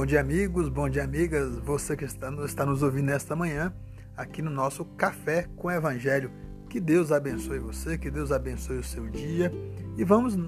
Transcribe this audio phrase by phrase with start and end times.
[0.00, 1.58] Bom dia, amigos, bom dia, amigas.
[1.58, 3.70] Você que está, está nos ouvindo nesta manhã,
[4.16, 6.32] aqui no nosso Café com Evangelho.
[6.70, 9.52] Que Deus abençoe você, que Deus abençoe o seu dia.
[9.98, 10.38] E vamos,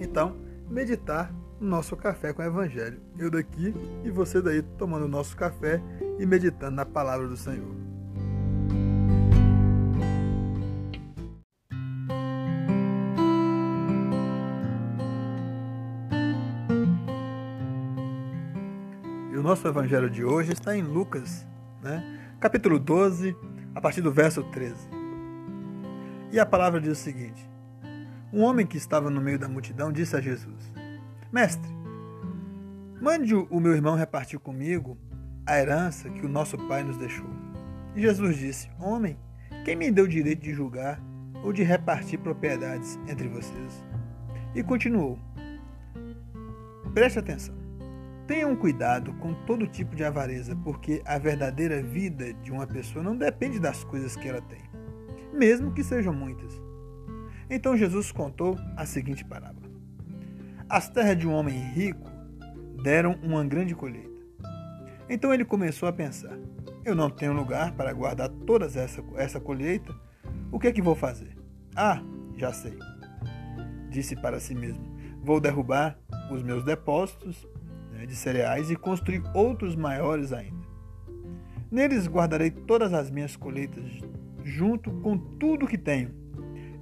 [0.00, 0.34] então,
[0.70, 1.30] meditar
[1.60, 2.98] no nosso Café com Evangelho.
[3.18, 5.82] Eu daqui e você daí tomando o nosso café
[6.18, 7.83] e meditando na palavra do Senhor.
[19.44, 21.46] Nosso evangelho de hoje está em Lucas,
[21.82, 22.18] né?
[22.40, 23.36] capítulo 12,
[23.74, 24.88] a partir do verso 13.
[26.32, 27.46] E a palavra diz o seguinte:
[28.32, 30.72] Um homem que estava no meio da multidão disse a Jesus:
[31.30, 31.70] Mestre,
[33.02, 34.96] mande o meu irmão repartir comigo
[35.44, 37.28] a herança que o nosso pai nos deixou.
[37.94, 39.18] E Jesus disse: Homem,
[39.62, 40.98] quem me deu o direito de julgar
[41.44, 43.84] ou de repartir propriedades entre vocês?
[44.54, 45.18] E continuou:
[46.94, 47.63] Preste atenção.
[48.26, 53.16] Tenham cuidado com todo tipo de avareza, porque a verdadeira vida de uma pessoa não
[53.16, 54.62] depende das coisas que ela tem,
[55.32, 56.58] mesmo que sejam muitas.
[57.50, 59.68] Então Jesus contou a seguinte parábola:
[60.68, 62.10] As terras de um homem rico
[62.82, 64.22] deram uma grande colheita.
[65.08, 66.38] Então ele começou a pensar:
[66.82, 69.94] Eu não tenho lugar para guardar toda essa, essa colheita,
[70.50, 71.36] o que é que vou fazer?
[71.76, 72.00] Ah,
[72.38, 72.78] já sei.
[73.90, 75.98] Disse para si mesmo: Vou derrubar
[76.30, 77.46] os meus depósitos
[77.94, 80.64] né, de cereais e construir outros maiores ainda.
[81.70, 83.84] Neles guardarei todas as minhas colheitas,
[84.44, 86.10] junto com tudo que tenho.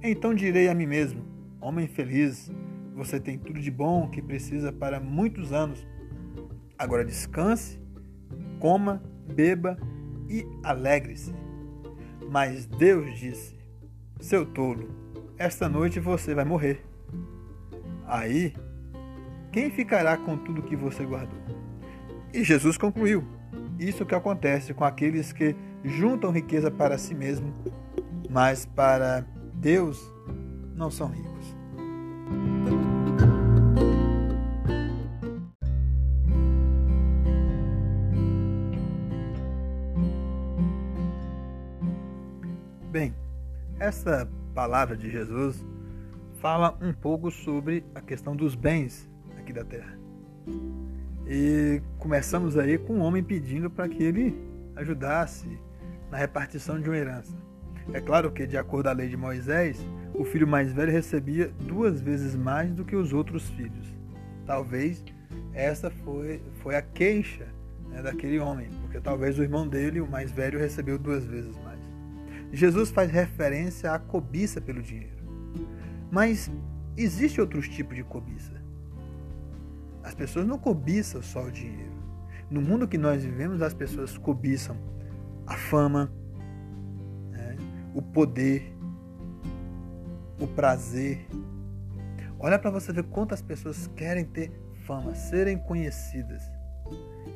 [0.01, 1.23] Então direi a mim mesmo:
[1.61, 2.51] Homem feliz,
[2.95, 5.87] você tem tudo de bom que precisa para muitos anos.
[6.77, 7.79] Agora descanse,
[8.59, 9.01] coma,
[9.33, 9.77] beba
[10.29, 11.33] e alegre-se.
[12.29, 13.57] Mas Deus disse:
[14.19, 14.89] Seu tolo,
[15.37, 16.85] esta noite você vai morrer.
[18.05, 18.53] Aí
[19.53, 21.39] quem ficará com tudo que você guardou?
[22.33, 23.23] E Jesus concluiu:
[23.79, 25.55] Isso que acontece com aqueles que
[25.85, 27.53] juntam riqueza para si mesmo,
[28.29, 30.01] mas para Deus
[30.75, 31.55] não são ricos.
[42.91, 43.13] Bem,
[43.79, 45.63] essa palavra de Jesus
[46.39, 49.13] fala um pouco sobre a questão dos bens
[49.43, 49.97] aqui da terra.
[51.27, 54.35] E começamos aí com um homem pedindo para que ele
[54.75, 55.47] ajudasse
[56.09, 57.35] na repartição de uma herança.
[57.91, 59.77] É claro que, de acordo a lei de Moisés,
[60.13, 63.93] o filho mais velho recebia duas vezes mais do que os outros filhos.
[64.45, 65.03] Talvez
[65.53, 67.47] essa foi, foi a queixa
[67.89, 71.79] né, daquele homem, porque talvez o irmão dele, o mais velho, recebeu duas vezes mais.
[72.51, 75.23] Jesus faz referência à cobiça pelo dinheiro.
[76.11, 76.49] Mas
[76.95, 78.62] existe outros tipos de cobiça.
[80.03, 81.93] As pessoas não cobiçam só o dinheiro.
[82.49, 84.77] No mundo que nós vivemos, as pessoas cobiçam
[85.47, 86.11] a fama,
[87.31, 87.55] né?
[87.95, 88.75] o poder,
[90.39, 91.25] o prazer.
[92.37, 94.51] Olha para você ver quantas pessoas querem ter
[94.85, 96.43] fama, serem conhecidas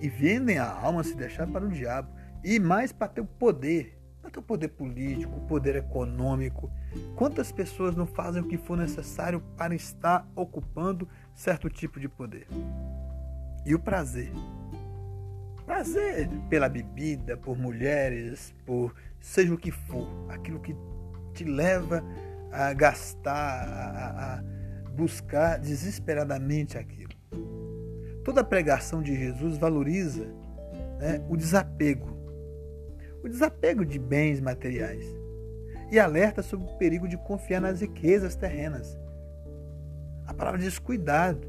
[0.02, 2.10] e vendem a alma se deixar para o diabo
[2.44, 3.98] e mais para ter o poder,
[4.30, 6.72] ter o poder político, o poder econômico.
[7.16, 12.48] Quantas pessoas não fazem o que for necessário para estar ocupando certo tipo de poder.
[13.66, 14.32] E o prazer.
[15.66, 20.76] Prazer pela bebida, por mulheres, por seja o que for, aquilo que
[21.34, 22.04] te leva
[22.52, 27.14] a gastar, a, a buscar desesperadamente aquilo.
[28.24, 30.26] Toda a pregação de Jesus valoriza
[31.00, 32.17] né, o desapego,
[33.24, 35.06] o desapego de bens materiais
[35.92, 38.98] e alerta sobre o perigo de confiar nas riquezas terrenas
[40.28, 41.48] a palavra diz cuidado.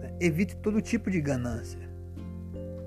[0.00, 0.12] Né?
[0.20, 1.78] Evite todo tipo de ganância.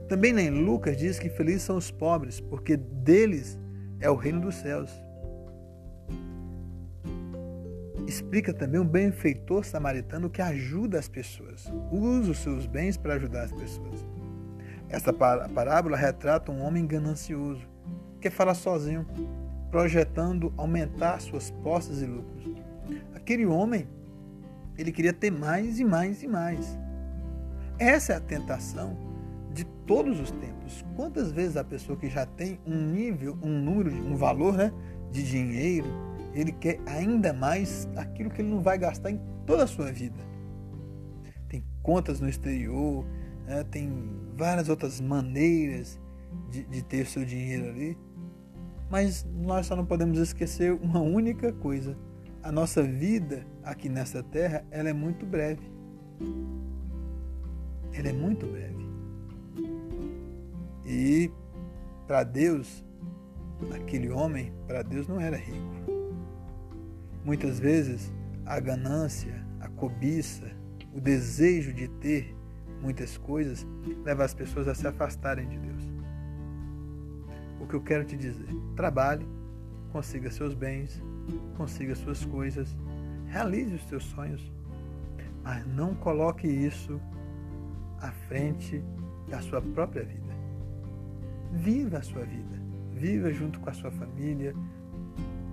[0.10, 3.58] Também em Lucas diz que felizes são os pobres, porque deles
[4.02, 4.92] é o reino dos céus.
[8.06, 13.44] Explica também um benfeitor samaritano que ajuda as pessoas, usa os seus bens para ajudar
[13.44, 14.06] as pessoas.
[14.90, 17.66] Esta parábola retrata um homem ganancioso
[18.22, 19.06] que fala sozinho,
[19.70, 22.50] projetando aumentar suas posses e lucros.
[23.16, 23.88] Aquele homem
[24.78, 26.78] ele queria ter mais e mais e mais.
[27.78, 28.98] Essa é a tentação
[29.54, 30.86] de todos os tempos.
[30.96, 34.72] Quantas vezes a pessoa que já tem um nível, um número, um valor né,
[35.12, 35.88] de dinheiro,
[36.34, 40.20] ele quer ainda mais aquilo que ele não vai gastar em toda a sua vida.
[41.48, 43.06] Tem contas no exterior,
[43.46, 43.92] né, tem
[44.36, 46.00] várias outras maneiras
[46.50, 47.98] de, de ter seu dinheiro ali.
[48.90, 51.98] Mas nós só não podemos esquecer uma única coisa
[52.44, 55.62] a nossa vida aqui nessa terra, ela é muito breve.
[57.94, 58.84] Ela é muito breve.
[60.86, 61.32] E
[62.08, 62.84] para Deus,
[63.74, 65.60] aquele homem, para Deus não era rico.
[67.24, 68.12] Muitas vezes
[68.46, 70.50] a ganância, a cobiça,
[70.94, 72.36] o desejo de ter
[72.82, 73.68] muitas coisas
[74.04, 75.81] leva as pessoas a se afastarem de Deus.
[77.62, 79.26] O que eu quero te dizer: trabalhe,
[79.92, 81.02] consiga seus bens,
[81.56, 82.76] consiga suas coisas,
[83.28, 84.52] realize os seus sonhos,
[85.44, 87.00] mas não coloque isso
[88.00, 88.84] à frente
[89.30, 90.32] da sua própria vida.
[91.54, 92.60] Viva a sua vida,
[92.94, 94.56] viva junto com a sua família,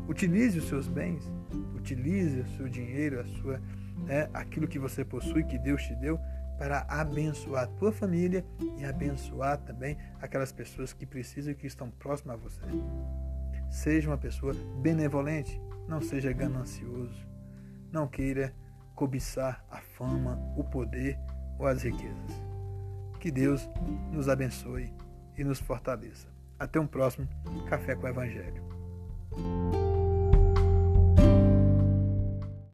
[0.08, 1.30] utilize os seus bens,
[1.74, 3.60] utilize o seu dinheiro, a sua,
[4.06, 6.18] né, aquilo que você possui, que Deus te deu,
[6.58, 8.44] para abençoar a tua família
[8.76, 12.60] e abençoar também aquelas pessoas que precisam e que estão próximas a você.
[13.70, 14.52] Seja uma pessoa
[14.82, 17.26] benevolente, não seja ganancioso,
[17.92, 18.52] não queira
[18.94, 21.16] cobiçar a fama, o poder
[21.58, 22.42] ou as riquezas.
[23.20, 23.68] Que Deus
[24.10, 24.92] nos abençoe
[25.36, 26.28] e nos fortaleça.
[26.58, 27.28] Até um próximo
[27.68, 28.62] Café com o Evangelho.